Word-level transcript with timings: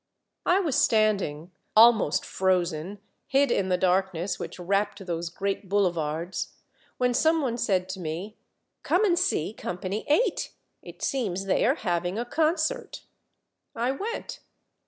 I 0.47 0.59
was 0.59 0.75
standing, 0.81 1.51
almost 1.75 2.25
frozen, 2.25 2.97
hid 3.27 3.51
in 3.51 3.69
the 3.69 3.77
dark 3.77 4.15
ness 4.15 4.39
which 4.39 4.57
wrapped 4.57 5.05
those 5.05 5.29
great 5.29 5.69
boulevards, 5.69 6.53
when 6.97 7.13
some 7.13 7.39
one 7.39 7.55
said 7.55 7.87
to 7.89 7.99
me, 7.99 8.35
—*' 8.67 8.81
Come 8.81 9.05
and 9.05 9.19
see 9.19 9.53
Company 9.53 10.05
Eight. 10.07 10.53
It 10.81 11.03
seems 11.03 11.45
they 11.45 11.67
are 11.67 11.75
having 11.75 12.17
a 12.17 12.25
concert!" 12.25 13.03
I 13.75 13.91
went. 13.91 14.39